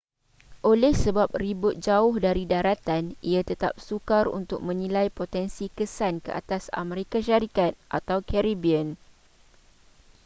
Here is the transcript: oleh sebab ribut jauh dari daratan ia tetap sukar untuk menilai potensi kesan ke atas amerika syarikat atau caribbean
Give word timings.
oleh 0.71 0.93
sebab 1.03 1.29
ribut 1.43 1.75
jauh 1.87 2.15
dari 2.25 2.43
daratan 2.53 3.03
ia 3.31 3.41
tetap 3.49 3.73
sukar 3.87 4.23
untuk 4.39 4.57
menilai 4.67 5.09
potensi 5.19 5.65
kesan 5.77 6.13
ke 6.25 6.31
atas 6.39 6.63
amerika 6.83 7.17
syarikat 7.27 7.71
atau 7.99 8.17
caribbean 8.29 8.87